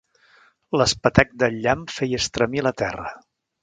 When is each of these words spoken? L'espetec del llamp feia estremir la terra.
L'espetec 0.81 1.37
del 1.45 1.61
llamp 1.67 1.87
feia 2.01 2.25
estremir 2.25 2.69
la 2.71 2.77
terra. 2.85 3.19